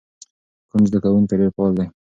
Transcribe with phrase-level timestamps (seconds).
[0.69, 1.85] کوم زده کوونکی ډېر فعال دی؟